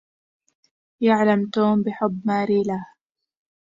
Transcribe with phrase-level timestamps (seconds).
[1.03, 2.85] يعلم توم بحبّ ماري له.